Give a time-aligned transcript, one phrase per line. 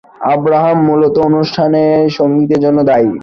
[0.33, 3.11] অব্রাহাম মূলত অনুষ্ঠানের সঙ্গীতের জন্য দায়ী।